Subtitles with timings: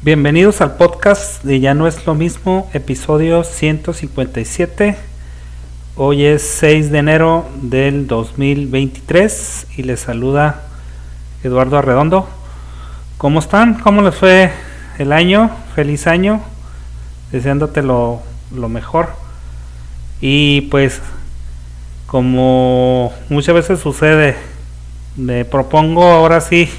[0.00, 4.96] Bienvenidos al podcast de Ya no es lo mismo, episodio 157.
[5.96, 10.62] Hoy es 6 de enero del 2023 y les saluda
[11.42, 12.28] Eduardo Arredondo.
[13.18, 13.74] ¿Cómo están?
[13.80, 14.52] ¿Cómo les fue
[15.00, 15.50] el año?
[15.74, 16.42] Feliz año.
[17.32, 18.22] Deseándote lo,
[18.54, 19.08] lo mejor.
[20.20, 21.00] Y pues
[22.06, 24.36] como muchas veces sucede,
[25.16, 26.70] me propongo ahora sí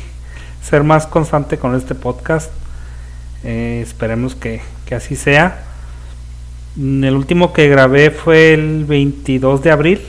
[0.62, 2.50] ser más constante con este podcast
[3.44, 4.61] eh, esperemos que,
[4.96, 5.64] así sea.
[6.75, 10.02] Mm, el último que grabé fue el 22 de abril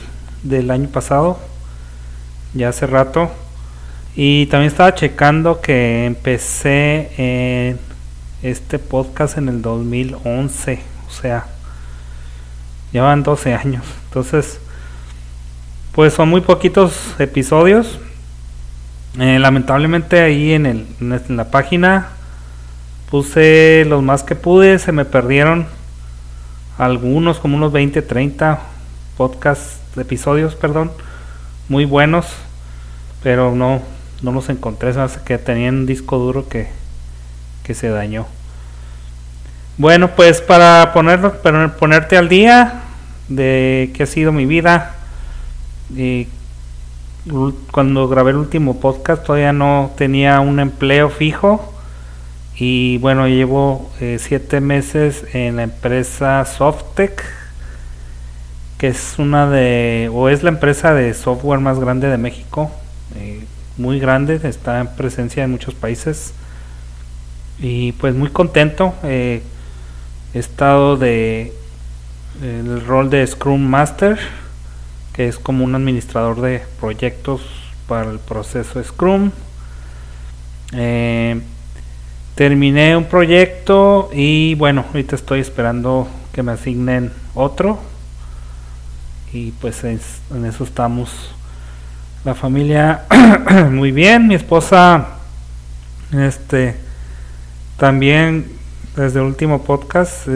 [0.43, 1.39] del año pasado,
[2.55, 3.31] ya hace rato.
[4.17, 7.79] Y también estaba checando que empecé en
[8.43, 11.47] este podcast en el 2011, o sea,
[12.93, 13.85] llevan 12 años.
[14.09, 14.59] Entonces,
[15.93, 17.99] pues son muy poquitos episodios.
[19.19, 22.11] Eh, lamentablemente ahí en, el, en la página
[23.11, 25.67] Puse los más que pude, se me perdieron
[26.79, 28.61] algunos, como unos 20, 30
[29.17, 30.93] podcast episodios, perdón,
[31.69, 32.27] muy buenos,
[33.23, 33.83] pero no,
[34.23, 36.69] no los encontré, se que tenían un disco duro que,
[37.65, 38.27] que se dañó.
[39.77, 42.83] Bueno, pues para, ponerlo, para ponerte al día
[43.29, 44.95] de qué ha sido mi vida,
[45.97, 46.29] y
[47.73, 51.75] cuando grabé el último podcast todavía no tenía un empleo fijo
[52.61, 57.25] y bueno, llevo eh, siete meses en la empresa Softec,
[58.77, 62.71] que es una de, o es la empresa de software más grande de México,
[63.17, 63.47] eh,
[63.79, 66.35] muy grande, está en presencia en muchos países.
[67.61, 69.43] Y pues muy contento, eh,
[70.35, 71.55] he estado de
[72.43, 74.19] el rol de Scrum Master,
[75.15, 77.41] que es como un administrador de proyectos
[77.89, 79.31] para el proceso Scrum.
[82.41, 87.79] Terminé un proyecto y bueno, ahorita estoy esperando que me asignen otro.
[89.31, 90.01] Y pues en
[90.47, 91.35] eso estamos.
[92.25, 93.05] La familia
[93.71, 95.19] muy bien, mi esposa
[96.15, 96.77] este
[97.77, 98.51] también
[98.97, 100.27] desde el último podcast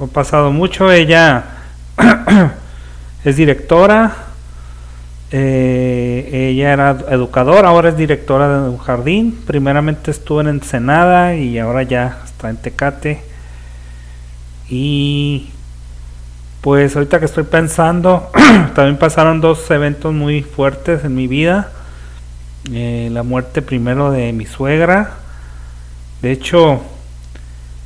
[0.00, 1.42] ha pasado mucho, ella
[3.24, 4.23] es directora
[5.36, 9.36] eh, ella era educadora, ahora es directora de un jardín.
[9.44, 13.20] Primeramente estuvo en Ensenada y ahora ya está en Tecate.
[14.68, 15.50] Y
[16.60, 18.30] pues ahorita que estoy pensando,
[18.76, 21.72] también pasaron dos eventos muy fuertes en mi vida.
[22.70, 25.14] Eh, la muerte primero de mi suegra.
[26.22, 26.80] De hecho,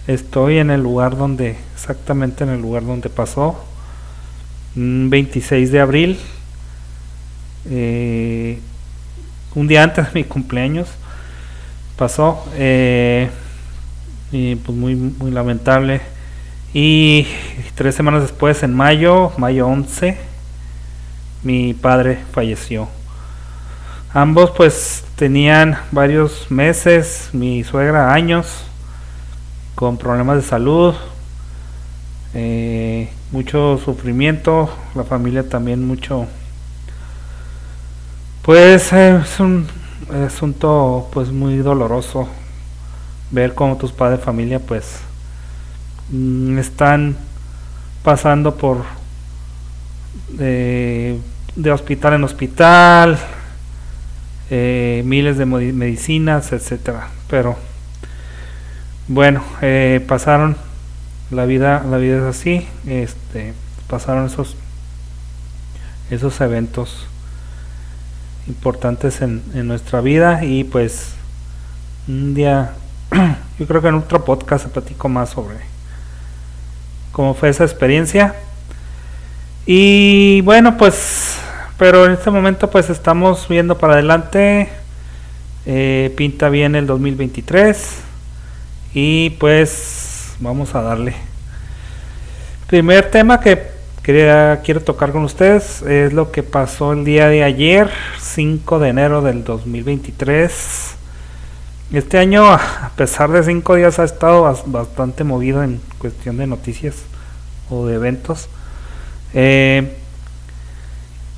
[0.06, 3.64] estoy en el lugar donde, exactamente en el lugar donde pasó.
[4.74, 6.18] 26 de abril
[7.66, 8.58] eh,
[9.54, 10.88] un día antes de mi cumpleaños
[11.96, 13.30] pasó eh,
[14.30, 16.00] y pues muy lamentable.
[16.74, 17.26] Y
[17.74, 20.18] tres semanas después en mayo mayo 11
[21.42, 22.88] mi padre falleció.
[24.12, 28.64] Ambos pues tenían varios meses mi suegra años
[29.74, 30.94] con problemas de salud
[32.34, 36.26] eh, mucho sufrimiento la familia también mucho
[38.48, 39.66] pues es un
[40.24, 42.30] asunto pues muy doloroso
[43.30, 45.00] ver cómo tus padres de familia pues
[46.10, 47.14] mm, están
[48.02, 48.84] pasando por
[50.30, 51.20] de,
[51.70, 53.18] hospital en hospital
[54.48, 57.08] eh, miles de medicinas etcétera.
[57.28, 57.54] Pero
[59.08, 60.56] bueno eh, pasaron
[61.30, 63.52] la vida la vida es así este
[63.88, 64.56] pasaron esos
[66.10, 67.08] esos eventos
[68.48, 71.14] importantes en, nuestra vida y pues
[72.08, 72.72] un día,
[73.58, 75.56] yo creo que en otro podcast se platico más sobre
[77.12, 78.34] cómo fue esa experiencia.
[79.66, 81.36] Y bueno, pues,
[81.76, 84.70] pero en este momento pues estamos viendo para adelante,
[85.66, 87.98] eh, pinta bien el 2023
[88.94, 91.14] y pues vamos a darle.
[92.66, 93.77] Primer tema que
[94.08, 99.20] quiero tocar con ustedes es lo que pasó el día de ayer, 5 de enero
[99.20, 100.94] del 2023.
[101.92, 107.02] Este año, a pesar de cinco días, ha estado bastante movido en cuestión de noticias
[107.68, 108.48] o de eventos.
[109.34, 109.94] Eh,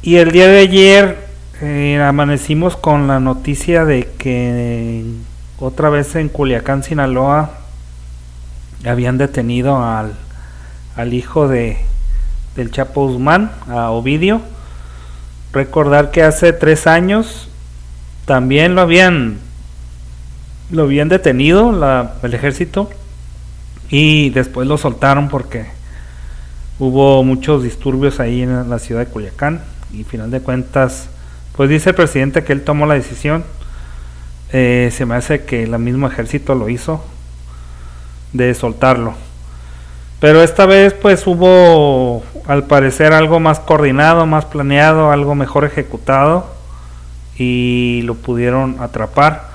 [0.02, 1.28] y el día de ayer
[1.62, 5.02] eh, amanecimos con la noticia de que
[5.58, 7.50] otra vez en Culiacán, Sinaloa,
[8.86, 10.12] habían detenido al,
[10.94, 11.89] al hijo de
[12.60, 14.42] del Chapo Guzmán a Ovidio.
[15.50, 17.48] Recordar que hace tres años
[18.26, 19.38] también lo habían
[20.70, 22.90] lo habían detenido la, el ejército
[23.88, 25.66] y después lo soltaron porque
[26.78, 31.08] hubo muchos disturbios ahí en la ciudad de Culiacán y final de cuentas
[31.56, 33.42] pues dice el presidente que él tomó la decisión
[34.52, 37.04] eh, se me hace que el mismo ejército lo hizo
[38.32, 39.14] de soltarlo
[40.20, 46.46] pero esta vez pues hubo al parecer algo más coordinado más planeado algo mejor ejecutado
[47.36, 49.50] y lo pudieron atrapar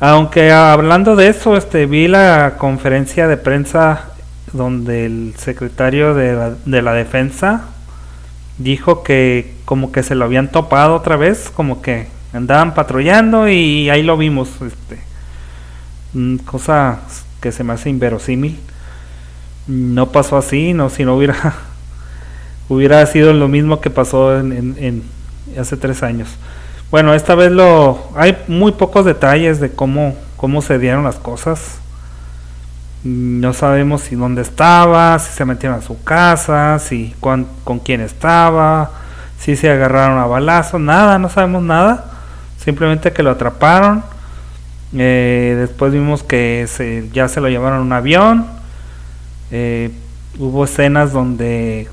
[0.00, 4.10] aunque hablando de eso, este, vi la conferencia de prensa
[4.52, 7.62] donde el secretario de la, de la defensa
[8.58, 13.88] dijo que como que se lo habían topado otra vez, como que andaban patrullando y
[13.88, 14.98] ahí lo vimos, este,
[16.12, 17.00] mm, cosa
[17.40, 18.58] que se me hace inverosímil.
[19.66, 21.54] No pasó así, no, si no hubiera
[22.68, 25.02] hubiera sido lo mismo que pasó en, en
[25.58, 26.28] hace tres años.
[26.90, 30.14] Bueno, esta vez lo hay muy pocos detalles de cómo
[30.44, 31.78] cómo se dieron las cosas.
[33.02, 37.46] No sabemos si dónde estaba, si se metieron a su casa, si con,
[37.82, 38.90] quién estaba,
[39.38, 42.10] si se agarraron a balazo, nada, no sabemos nada.
[42.58, 44.04] Simplemente que lo atraparon.
[44.92, 48.46] Eh, después vimos que se, ya se lo llevaron en un avión.
[49.50, 49.90] Eh,
[50.38, 51.88] hubo escenas donde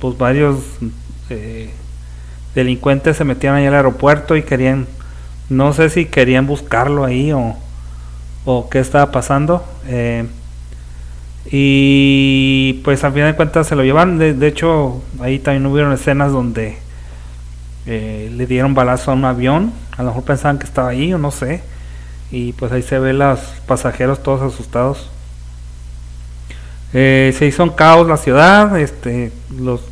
[0.00, 0.56] pues varios
[1.30, 1.70] eh,
[2.54, 4.86] delincuentes se metían ahí al aeropuerto y querían,
[5.48, 7.56] no sé si querían buscarlo ahí o,
[8.70, 9.62] qué estaba pasando.
[9.86, 10.26] Eh,
[11.50, 14.18] y pues al final de cuentas se lo llevan.
[14.18, 16.78] De, hecho, ahí también hubieron escenas donde
[17.86, 19.72] eh, le dieron balazo a un avión.
[19.96, 21.62] A lo mejor pensaban que estaba ahí o no sé.
[22.30, 25.10] Y pues ahí se ve los pasajeros todos asustados.
[26.94, 28.78] Eh, se hizo un caos la ciudad.
[28.78, 29.82] Este, los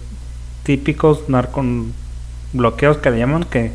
[0.63, 1.65] típicos narcos
[2.53, 3.73] bloqueos que le llaman, que,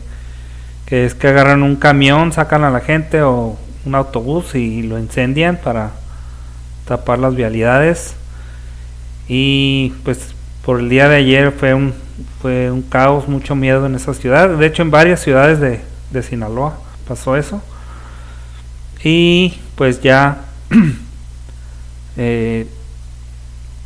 [0.88, 5.58] es que agarran un camión, sacan a la gente o un autobús y lo incendian
[5.58, 5.92] para
[6.86, 8.16] tapar las vialidades.
[9.28, 10.36] Y pues
[10.66, 11.94] por el día de ayer fue un,
[12.42, 14.50] fue un caos, mucho miedo en esa ciudad.
[14.50, 15.80] De hecho en varias ciudades de,
[16.12, 16.78] de Sinaloa
[17.08, 17.62] pasó eso.
[19.04, 20.42] Y pues ya,
[22.18, 22.68] eh,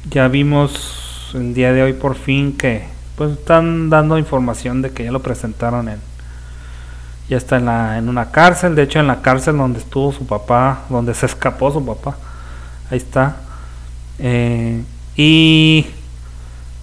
[0.09, 2.83] ya vimos el día de hoy por fin que
[3.15, 5.99] pues están dando información de que ya lo presentaron en
[7.27, 8.75] ya está en la en una cárcel.
[8.75, 12.17] De hecho en la cárcel donde estuvo su papá donde se escapó su papá.
[12.91, 13.37] Ahí está.
[14.19, 14.83] Eh,
[15.15, 15.87] y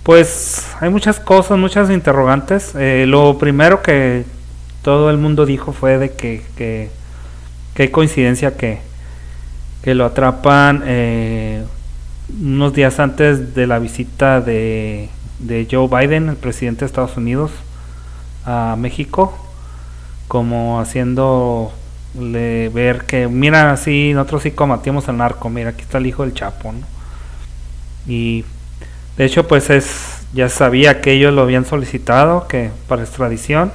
[0.02, 2.75] pues hay muchas cosas muchas interrogantes.
[2.75, 4.25] Eh, lo primero que
[4.82, 8.80] todo el mundo dijo fue de que que, coincidencia que
[9.82, 11.64] que lo atrapan eh,
[12.40, 15.08] unos días antes de la visita de
[15.70, 17.50] Joe Biden, el presidente de Estados Unidos,
[18.44, 19.37] a México,
[20.29, 21.73] como haciendo
[22.14, 26.34] ver que, mira, así, nosotros sí combatimos al narco, mira, aquí está el hijo del
[26.34, 26.75] Chapo,
[28.06, 28.44] Y
[29.17, 33.73] de hecho, pues es, ya sabía que ellos lo habían solicitado, que para extradición.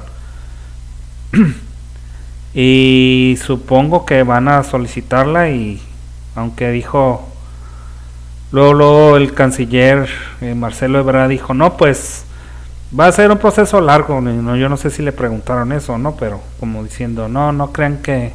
[2.54, 5.82] y supongo que van a solicitarla y
[6.36, 7.28] aunque dijo
[8.52, 10.08] Luego, el canciller
[10.42, 12.26] eh, Marcelo Ebrard dijo, no, pues
[12.98, 14.22] va a ser un proceso largo.
[14.22, 17.72] No, yo no sé si le preguntaron eso o no, pero como diciendo, no, no
[17.74, 18.34] crean que,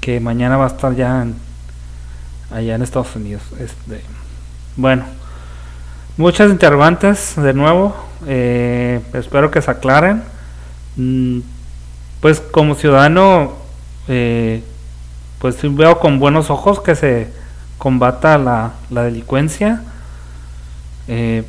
[0.00, 1.26] que mañana va a estar ya
[2.52, 3.42] allá en Estados Unidos.
[3.58, 4.02] Este,
[4.76, 5.04] bueno,
[6.16, 7.96] muchas interrogantes de nuevo.
[8.26, 10.22] Eh, espero que se aclaren.
[10.96, 11.40] Mm,
[12.20, 13.54] pues como ciudadano,
[14.06, 14.62] eh,
[15.40, 17.32] pues veo con buenos ojos que se
[17.80, 19.82] combata la, la delincuencia.
[21.08, 21.42] Eh,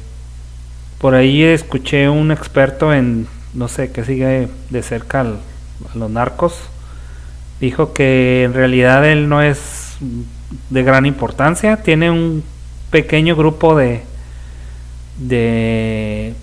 [0.98, 5.26] por ahí escuché un experto en, no sé, que sigue de cerca a
[5.94, 6.56] los narcos.
[7.60, 9.98] Dijo que en realidad él no es
[10.70, 12.44] de gran importancia, tiene un
[12.90, 14.04] pequeño grupo de
[15.18, 16.34] de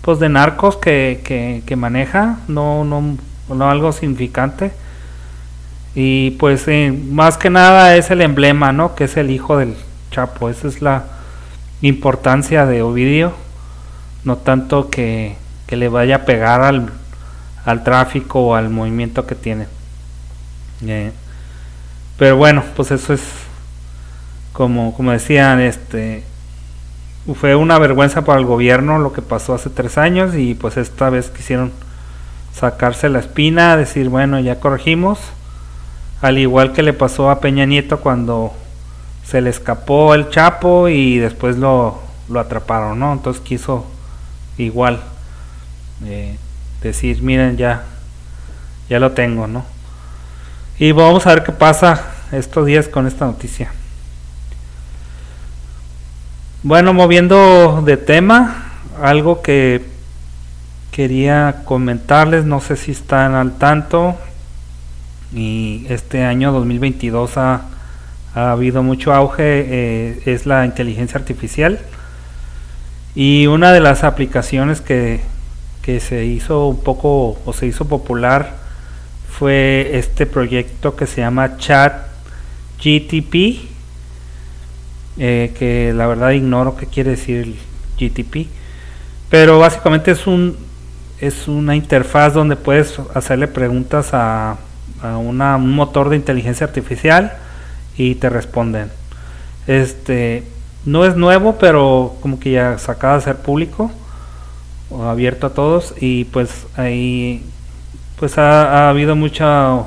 [0.00, 3.16] pues de narcos que, que, que maneja, no, no,
[3.48, 4.72] no algo significante
[5.94, 8.94] y pues eh, más que nada es el emblema, ¿no?
[8.94, 9.76] Que es el hijo del
[10.10, 10.48] Chapo.
[10.48, 11.04] Esa es la
[11.82, 13.32] importancia de Ovidio.
[14.24, 15.36] No tanto que,
[15.66, 16.90] que le vaya a pegar al,
[17.64, 19.66] al tráfico o al movimiento que tiene.
[20.84, 21.12] Eh,
[22.18, 23.22] pero bueno, pues eso es
[24.52, 26.24] como, como decían, este
[27.40, 31.08] fue una vergüenza para el gobierno lo que pasó hace tres años y pues esta
[31.08, 31.72] vez quisieron
[32.52, 35.18] sacarse la espina, decir bueno ya corregimos
[36.24, 38.54] al igual que le pasó a Peña Nieto cuando
[39.26, 42.00] se le escapó el Chapo y después lo,
[42.30, 43.12] lo atraparon, ¿no?
[43.12, 43.84] Entonces quiso
[44.56, 45.02] igual
[46.06, 46.38] eh,
[46.80, 47.82] decir, miren, ya,
[48.88, 49.66] ya lo tengo, ¿no?
[50.78, 53.70] Y vamos a ver qué pasa estos días con esta noticia.
[56.62, 59.84] Bueno, moviendo de tema, algo que
[60.90, 64.16] quería comentarles, no sé si están al tanto,
[65.34, 67.62] y este año 2022 ha,
[68.34, 71.80] ha habido mucho auge, eh, es la inteligencia artificial.
[73.14, 75.20] Y una de las aplicaciones que,
[75.82, 78.56] que se hizo un poco o se hizo popular
[79.28, 81.92] fue este proyecto que se llama Chat
[82.78, 83.60] GTP,
[85.18, 87.56] eh, que la verdad ignoro qué quiere decir
[87.98, 88.48] GTP,
[89.30, 90.56] pero básicamente es un
[91.20, 94.58] es una interfaz donde puedes hacerle preguntas a,
[95.04, 97.34] a una, un motor de inteligencia artificial
[97.96, 98.90] y te responden.
[99.66, 100.42] Este
[100.84, 103.90] no es nuevo, pero como que ya sacado a ser público
[104.90, 107.42] o abierto a todos y pues ahí
[108.18, 109.82] pues ha, habido mucha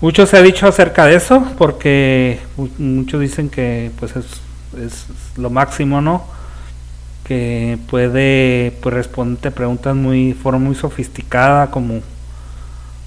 [0.00, 2.40] mucho se ha dicho acerca de eso porque
[2.78, 4.26] muchos dicen que pues es,
[4.82, 5.06] es
[5.36, 6.24] lo máximo no
[7.24, 12.00] que puede pues responderte preguntas muy forma muy sofisticada como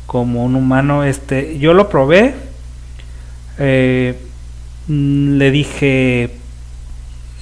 [0.05, 2.35] como un humano este yo lo probé
[3.59, 4.17] eh,
[4.87, 6.29] mm, le dije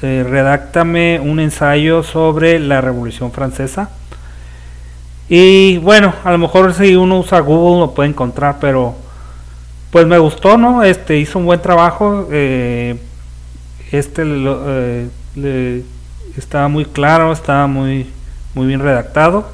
[0.02, 3.90] eh, redáctame un ensayo sobre la revolución francesa
[5.34, 8.96] y bueno, a lo mejor si uno usa Google lo puede encontrar, pero
[9.90, 10.84] pues me gustó, ¿no?
[10.84, 12.28] Este hizo un buen trabajo.
[12.34, 12.98] Eh,
[13.94, 15.84] este eh,
[16.36, 18.10] estaba muy claro, estaba muy,
[18.54, 19.50] muy bien redactado.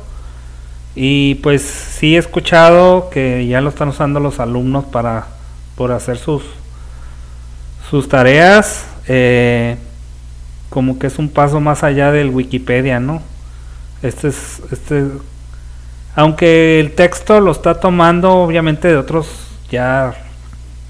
[1.00, 5.27] Y pues sí he escuchado que ya lo están usando los alumnos para
[5.75, 6.42] por hacer sus
[7.88, 8.88] sus tareas.
[9.08, 9.77] Eh,
[10.72, 13.22] como que es un paso más allá del Wikipedia, ¿no?
[14.01, 15.06] Este es este
[16.16, 19.27] aunque el texto lo está tomando obviamente de otros,
[19.70, 20.16] ya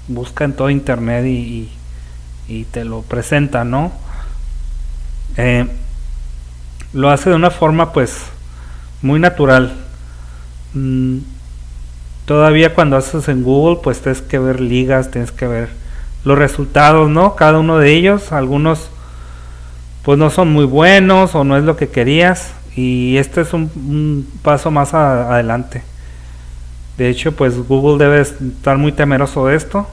[0.06, 1.70] busca en todo internet y,
[2.70, 3.92] te lo presenta, ¿no?
[5.36, 5.66] Eh,
[6.94, 8.22] lo hace de una forma pues
[9.02, 9.87] muy natural.
[10.74, 11.18] Mm,
[12.26, 15.70] todavía cuando haces en Google pues tienes que ver ligas, tienes que ver
[16.24, 17.36] los resultados, ¿no?
[17.36, 18.90] Cada uno de ellos, algunos
[20.02, 24.26] pues no son muy buenos o no es lo que querías y este es un,
[24.42, 25.82] paso más adelante.
[26.96, 29.86] De hecho, pues Google debe estar muy temeroso de esto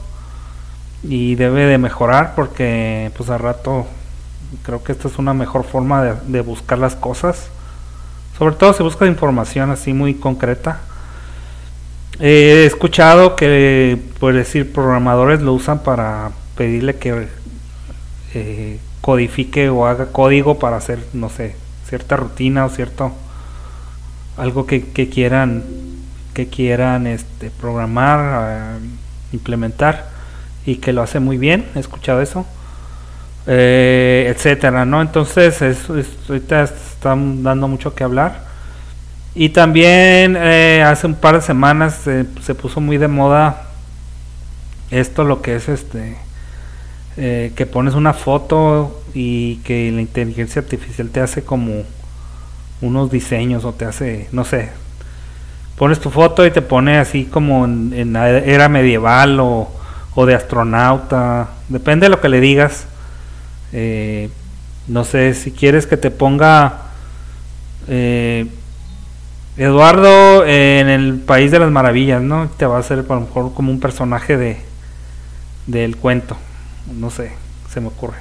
[1.02, 3.86] y debe de mejorar porque pues a rato
[4.62, 7.48] creo que esta es una mejor forma de, buscar las cosas.
[8.38, 10.80] Sobre todo si buscas información así muy concreta.
[12.20, 17.28] he escuchado que, por decir, programadores lo usan para pedirle que
[18.34, 21.56] eh, codifique o haga código para hacer, no sé,
[21.88, 23.12] cierta rutina o cierto
[24.36, 25.64] algo que, quieran
[26.34, 28.86] que quieran este programar eh,
[29.32, 30.10] implementar
[30.66, 32.44] y que lo hace muy bien he escuchado eso
[33.46, 35.78] eh, etcétera no entonces es,
[36.28, 38.44] ahorita están dando mucho que hablar
[39.34, 42.00] y también eh, hace un par de semanas
[42.42, 43.68] se puso muy de moda
[44.90, 46.26] esto lo que es este
[47.18, 51.82] eh, que pones una foto y que la inteligencia artificial te hace como
[52.82, 54.68] unos diseños o te hace, no sé,
[55.78, 59.70] pones tu foto y te pone así como en, la era medieval o,
[60.26, 62.86] de astronauta, depende de lo que le digas.
[63.72, 64.30] Eh,
[64.88, 66.82] no sé, si quieres que te ponga
[67.88, 68.46] eh,
[69.56, 72.48] Eduardo en el País de las Maravillas, ¿no?
[72.56, 74.58] Te va a hacer a lo mejor como un personaje de
[75.66, 76.36] del cuento
[76.94, 77.32] no sé,
[77.72, 78.16] se me ocurre.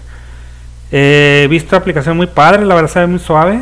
[0.91, 3.61] he visto aplicación muy padre, la verdad se ve muy suave.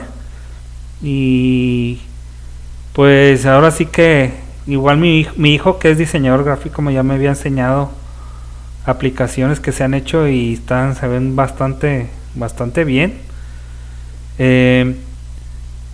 [1.01, 1.99] Y
[2.93, 4.31] pues ahora sí que
[4.67, 7.91] igual mi, mi hijo que es diseñador gráfico ya me había enseñado
[8.85, 13.19] aplicaciones que se han hecho y están se ven bastante bastante bien.
[14.37, 14.95] Eh,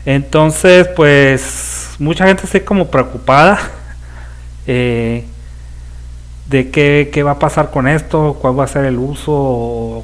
[0.06, 3.60] entonces pues mucha gente está como preocupada.
[4.72, 5.26] Eh,
[6.50, 10.04] de qué, va a pasar con esto, cuál va a ser el uso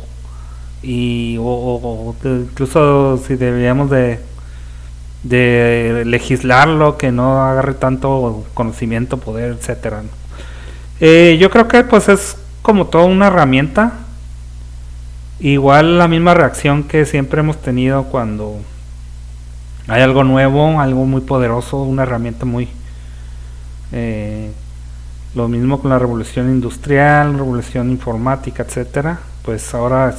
[0.83, 4.19] y o, incluso si deberíamos de,
[5.23, 10.03] de legislarlo que no agarre tanto conocimiento, poder, etcétera.
[10.99, 13.91] Eh, yo creo que pues es como toda una herramienta.
[15.39, 18.57] Igual la misma reacción que siempre hemos tenido cuando
[19.87, 22.67] hay algo nuevo, algo muy poderoso, una herramienta muy
[23.91, 24.51] eh,
[25.35, 29.19] lo mismo con la revolución industrial, revolución informática, etcétera.
[29.43, 30.15] Pues ahora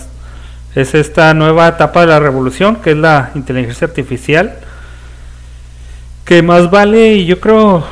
[0.77, 4.57] es, esta nueva etapa de la revolución, que es la inteligencia artificial,
[6.25, 7.85] que más vale, y yo creo,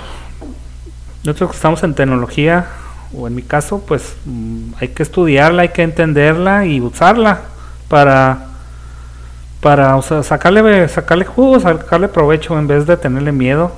[1.25, 2.68] nosotros que estamos en tecnología,
[3.16, 7.42] o en mi caso, pues mm, hay que estudiarla, hay que entenderla y usarla
[7.88, 8.49] para
[9.61, 13.73] para sacarle sacarle jugo, sacarle provecho en vez de tenerle miedo.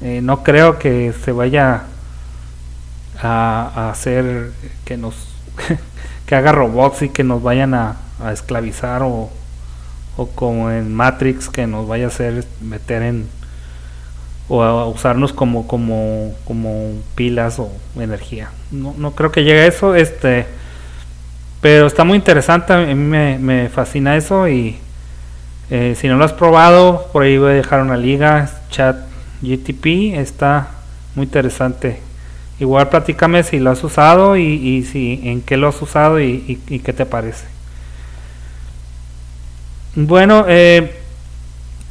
[0.00, 1.82] Eh, no creo que se vaya
[3.20, 4.52] a, hacer
[4.84, 5.16] que nos
[6.26, 9.28] que haga robots y que nos vayan a, a esclavizar o,
[10.16, 13.28] o como en Matrix que nos vaya a hacer meter en
[14.48, 18.50] o a usarnos como como como pilas o energía.
[18.70, 20.46] No, no creo que llegue a eso este
[21.60, 24.78] pero está muy interesante a mí me, me fascina eso y
[25.70, 28.96] eh, si no lo has probado por ahí voy a dejar una liga chat
[29.42, 30.68] GTP está
[31.14, 32.00] muy interesante.
[32.60, 36.60] Igual platícame si lo has usado y, y si en qué lo has usado y,
[36.84, 37.46] qué te parece.
[39.94, 40.92] Bueno eh,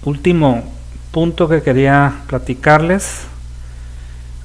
[0.04, 0.64] último
[1.17, 3.24] punto que quería platicarles.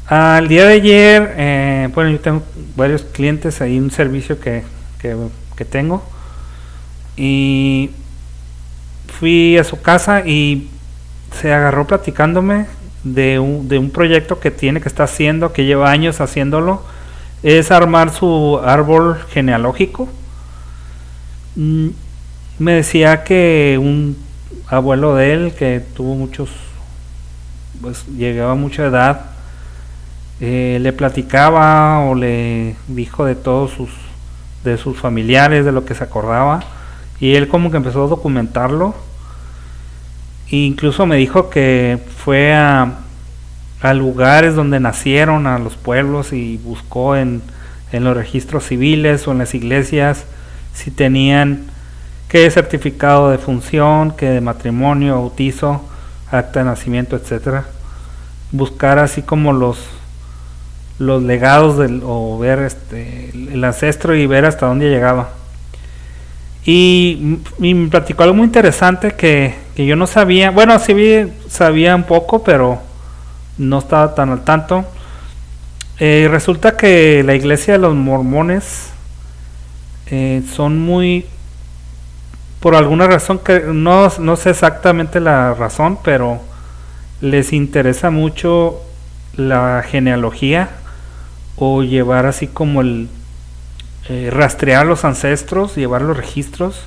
[0.06, 2.42] Al día de ayer, eh, bueno, yo tengo
[2.76, 4.62] varios clientes ahí, un servicio que,
[4.98, 6.02] que, tengo.
[7.14, 7.90] Y
[9.06, 10.70] fui a su casa y
[11.38, 12.64] se agarró platicándome
[13.04, 16.82] de un, de un proyecto que tiene, que está haciendo, que lleva años haciéndolo.
[17.42, 20.08] Es armar su árbol genealógico.
[21.54, 21.88] Mm,
[22.58, 24.31] me decía que un
[24.72, 26.50] abuelo de él que tuvo muchos,
[27.80, 29.26] pues llegaba a mucha edad,
[30.40, 33.90] eh, le platicaba o le dijo de todos sus,
[34.64, 36.64] de sus familiares, de lo que se acordaba,
[37.20, 38.94] y él como que empezó a documentarlo,
[40.50, 42.98] e incluso me dijo que fue a,
[43.82, 47.42] a lugares donde nacieron, a los pueblos, y buscó en,
[47.92, 50.24] en los registros civiles o en las iglesias
[50.72, 51.71] si tenían
[52.32, 55.82] que certificado de función, que de matrimonio, bautizo,
[56.30, 57.66] acta de nacimiento, etcétera.
[58.52, 59.78] Buscar así como los
[60.98, 65.28] los legados o ver este el ancestro y ver hasta dónde llegaba.
[66.64, 70.94] Y, me platicó algo muy interesante que, yo no sabía, bueno, sí
[71.48, 72.80] sabía un poco, pero
[73.59, 74.87] no estaba tan al tanto.
[75.98, 78.90] Eh, resulta que la iglesia de los mormones
[80.07, 81.26] eh, son muy
[82.62, 86.40] por alguna razón que no, no sé exactamente la razón, pero
[87.20, 88.81] les interesa mucho
[89.35, 90.70] la genealogía
[91.57, 93.09] o llevar así como el
[94.09, 96.85] eh, rastrear los ancestros, llevar los registros.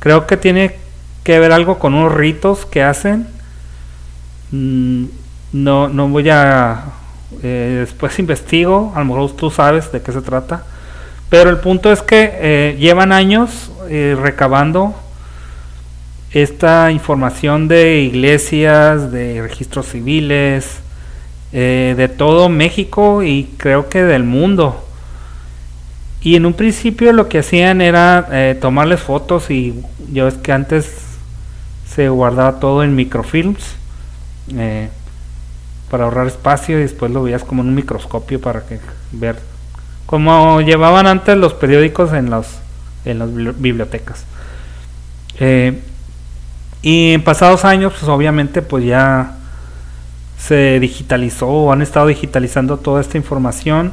[0.00, 0.76] Creo que tiene
[1.24, 3.26] que ver algo con unos ritos que hacen.
[4.50, 5.06] Mm,
[5.52, 6.84] no, no voy a
[7.42, 10.64] eh, después investigo, a lo mejor tú sabes de qué se trata.
[11.30, 14.94] Pero el punto es que eh, llevan años recabando
[16.32, 20.80] esta información de iglesias, de registros civiles,
[21.52, 24.84] eh, de todo México y creo que del mundo.
[26.20, 29.80] Y en un principio lo que hacían era eh, tomarles fotos y
[30.12, 30.92] yo es que antes
[31.88, 33.76] se guardaba todo en microfilms
[34.54, 34.88] eh,
[35.90, 38.80] para ahorrar espacio y después lo veías como en un microscopio para que
[39.12, 39.36] ver
[40.04, 42.46] como llevaban antes los periódicos en los
[43.04, 44.24] en las bibliotecas.
[46.82, 49.36] Y en pasados años, pues obviamente, pues ya
[50.38, 53.92] se digitalizó han estado digitalizando toda esta información.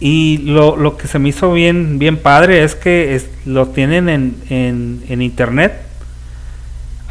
[0.00, 4.34] Y lo, lo que se me hizo bien, bien padre es que lo tienen en,
[4.50, 5.80] en, en internet.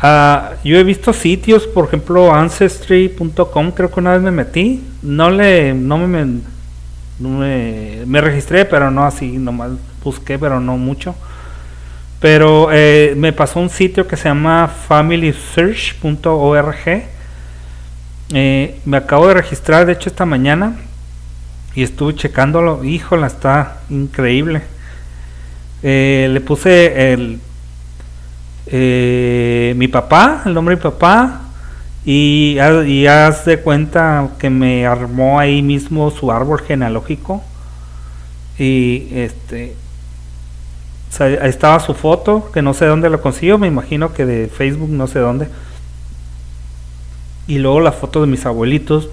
[0.03, 4.83] Uh, yo he visto sitios, por ejemplo, ancestry.com, creo que una vez me metí.
[5.01, 6.25] No le, no me,
[7.19, 9.71] me, me registré, pero no así, nomás
[10.03, 11.15] busqué, pero no mucho.
[12.21, 17.03] Pero eh, me pasó un sitio que se llama familysearch.org.
[18.33, 20.75] Eh, me acabo de registrar, de hecho, esta mañana.
[21.73, 22.83] Y estuve checándolo.
[22.83, 24.61] Híjola, está increíble.
[25.81, 27.39] Eh, le puse el
[29.75, 31.41] mi papá, el nombre de mi papá.
[32.05, 37.43] Y, y haz de cuenta que me armó ahí mismo su árbol genealógico.
[38.59, 39.80] Y este
[41.19, 44.89] ahí estaba su foto, que no sé dónde lo consiguió, me imagino que de Facebook,
[44.89, 45.47] no sé dónde.
[47.47, 49.09] Y luego la foto de mis abuelitos,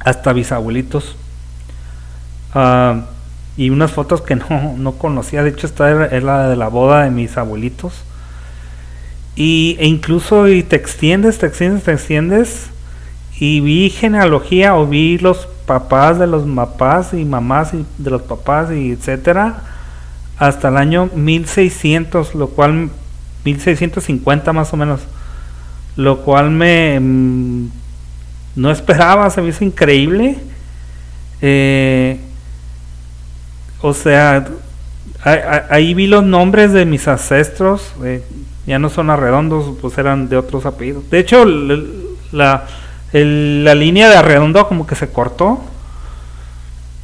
[0.00, 1.16] hasta bisabuelitos.
[2.54, 3.02] Uh,
[3.56, 7.02] y unas fotos que no, no conocía, de hecho esta es la de la boda
[7.02, 7.94] de mis abuelitos.
[9.34, 12.66] Y, e incluso te extiendes, te extiendes, te extiendes.
[13.40, 18.22] Y vi genealogía o vi los papás de los papás y mamás y de los
[18.22, 19.62] papás y etcétera
[20.42, 22.90] hasta el año 1600, lo cual
[23.44, 25.02] 1650 más o menos,
[25.94, 27.68] lo cual me mm,
[28.56, 30.38] no esperaba, se me hizo increíble
[31.44, 32.18] Eh,
[33.80, 34.46] o sea,
[35.70, 38.22] ahí vi los nombres de mis ancestros, eh,
[38.64, 41.08] ya no son arredondos, pues eran de otros apellidos.
[41.10, 42.66] De hecho, la,
[43.12, 45.64] la línea de arredondo como que se cortó,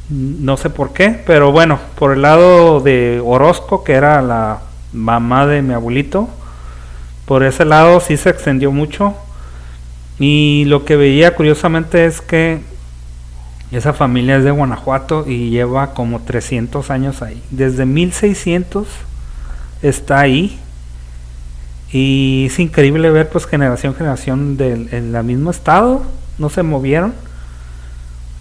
[0.09, 5.45] no sé por qué, pero bueno, por el lado de Orozco, que era la mamá
[5.45, 6.27] de mi abuelito,
[7.25, 9.13] por ese lado sí se extendió mucho.
[10.19, 12.59] Y lo que veía curiosamente es que
[13.71, 17.41] esa familia es de Guanajuato y lleva como 300 años ahí.
[17.51, 18.87] Desde 1600
[19.83, 20.59] está ahí.
[21.91, 26.01] Y es increíble ver pues generación generación del en el mismo estado.
[26.39, 27.13] No se movieron.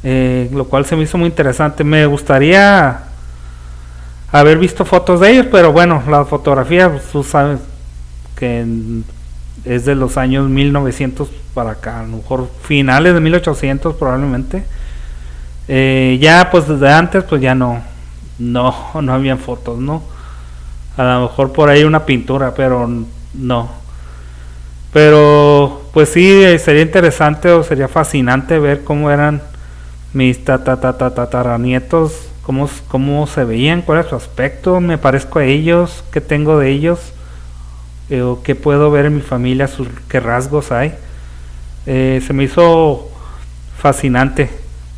[0.02, 1.84] Eh, lo cual se me hizo muy interesante.
[1.84, 3.00] Me gustaría
[4.30, 7.60] haber visto fotos de ellos, pero bueno, la fotografía, pues, tú sabes
[8.36, 8.64] que
[9.64, 14.64] es de los años 1900 para acá, a lo mejor finales de 1800 probablemente.
[15.66, 17.82] Eh, ya pues desde antes pues ya no,
[18.38, 20.02] no, no habían fotos, ¿no?
[20.96, 22.88] A lo mejor por ahí una pintura, pero
[23.34, 23.70] no.
[24.92, 29.42] Pero pues sí, sería interesante o sería fascinante ver cómo eran
[30.18, 36.20] mis tataranietos, cómo, cómo se veían, cuál es su aspecto, me parezco a ellos, qué
[36.20, 37.12] tengo de ellos,
[38.10, 40.92] eh, o qué puedo ver en mi familia, sus, qué rasgos hay.
[41.86, 43.08] Eh, se me hizo
[43.78, 44.50] fascinante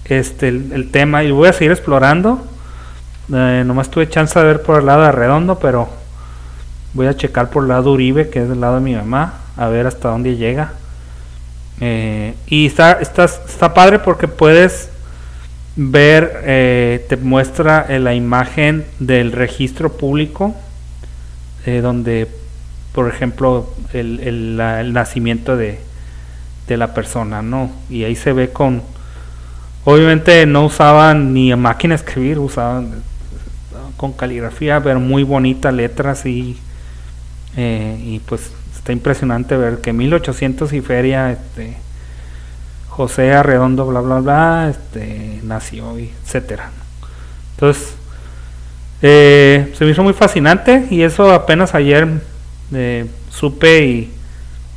[0.07, 2.43] este el, tema y voy a seguir explorando.
[3.31, 5.91] Eh, nomás tuve chance de ver por el lado de Redondo, pero
[6.95, 9.69] voy a checar por el lado Uribe, que es del lado de mi mamá, a
[9.69, 10.73] ver hasta dónde llega.
[11.83, 14.91] Eh, y está, está, está padre porque puedes
[15.77, 20.55] ver, eh, te muestra la imagen del registro público,
[21.65, 22.27] donde,
[22.93, 25.79] por ejemplo, el, el nacimiento de,
[26.67, 27.71] de la persona, ¿no?
[27.91, 28.83] Y ahí se ve con
[29.85, 33.03] Obviamente no usaban ni máquina de escribir, usaban
[33.97, 36.59] con caligrafía, pero muy bonita letras y,
[37.57, 41.77] eh, y pues está impresionante ver que 1800 y feria, este,
[42.91, 46.71] José Arredondo, bla, bla, bla, este, nació, y etcétera.
[47.55, 47.95] Entonces,
[49.03, 52.07] eh, se me hizo muy fascinante y eso apenas ayer
[52.75, 54.13] eh, supe y,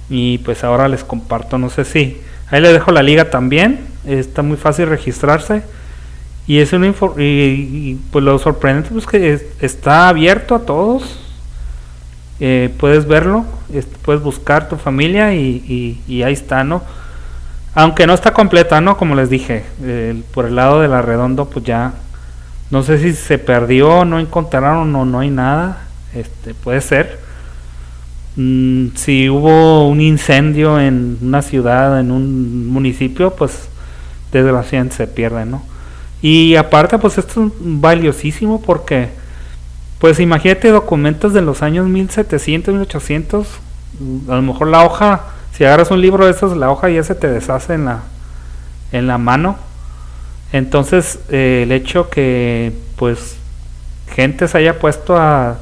[0.09, 4.41] y pues ahora les comparto, no sé si, ahí les dejo la liga también está
[4.41, 5.63] muy fácil registrarse
[6.45, 11.19] y es una y, pues lo sorprendente es pues, que está abierto a todos
[12.39, 13.45] eh, puedes verlo
[14.01, 16.83] puedes buscar tu familia y, ahí está no
[17.75, 19.63] aunque no está completa no como les dije
[20.33, 21.93] por el lado de la redondo pues ya
[22.71, 25.85] no sé si se perdió no encontraron o no hay nada.
[26.15, 27.19] Este puede ser.
[28.35, 33.69] Mm, si hubo un incendio en una ciudad en un municipio pues
[34.31, 35.63] desgraciadamente se pierden, ¿no?
[36.23, 39.09] Y aparte, pues esto es valiosísimo porque,
[39.99, 43.47] pues imagínate documentos de los años 1700, 1800,
[44.29, 45.21] a lo mejor la hoja,
[45.55, 47.99] si agarras un libro de esos, la hoja ya se te deshace en la,
[48.91, 49.57] en la mano.
[50.51, 53.37] Entonces, eh, el hecho que, pues,
[54.13, 55.57] gente se haya puesto a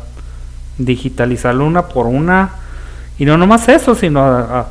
[0.78, 2.52] digitalizarlo una por una,
[3.18, 4.66] y no nomás eso, sino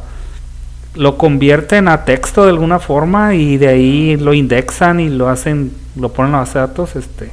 [0.94, 5.72] lo convierten a texto de alguna forma y de ahí lo indexan y lo hacen,
[5.96, 7.30] lo ponen a base de datos, este,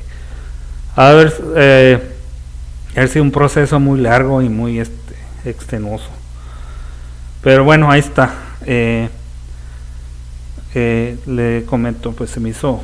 [0.96, 2.00] a ver, eh,
[2.96, 6.17] ha sido un proceso muy largo y muy este, extenuoso.
[7.48, 8.34] Pero bueno, ahí está.
[8.66, 9.08] Eh,
[10.76, 12.84] eh, le comento, pues se me hizo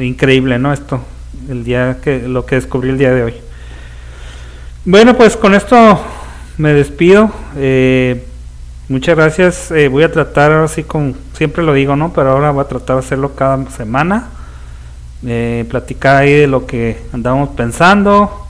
[0.00, 0.72] increíble, ¿no?
[0.72, 1.00] Esto,
[1.48, 3.34] el día que lo que descubrí el día de hoy.
[4.84, 6.00] Bueno, pues con esto
[6.56, 7.32] me despido.
[7.56, 8.24] Eh,
[8.88, 9.72] Muchas gracias.
[9.72, 12.12] Eh, voy a tratar así con, siempre lo digo, ¿no?
[12.12, 14.28] Pero ahora voy a tratar de hacerlo cada semana.
[15.26, 18.46] Eh, platicar ahí de lo que andamos pensando.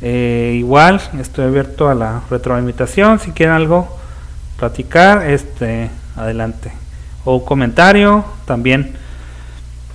[0.00, 3.18] Eh, igual, estoy abierto a la retroalimentación.
[3.18, 4.00] Si quieren algo
[4.62, 6.70] platicar, este, adelante.
[7.24, 8.94] O comentario también.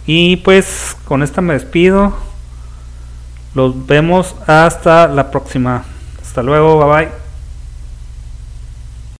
[0.06, 2.13] Y pues con esta me despido.
[3.56, 5.86] Los vemos hasta la próxima.
[6.21, 7.27] Hasta luego, bye bye.